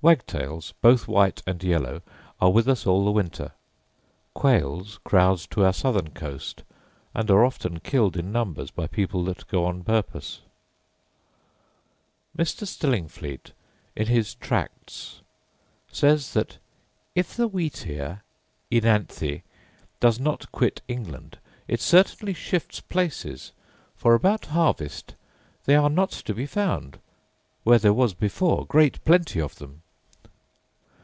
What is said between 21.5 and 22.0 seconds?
it